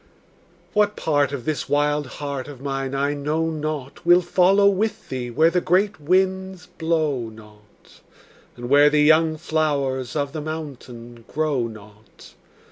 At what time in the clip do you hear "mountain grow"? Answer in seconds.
10.41-11.67